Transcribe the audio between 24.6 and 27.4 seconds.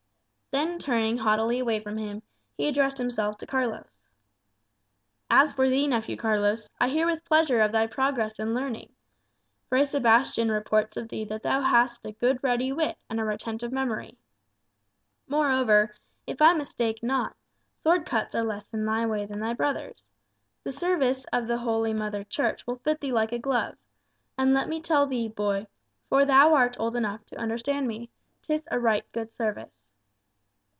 me tell thee, boy, for thou art old enough to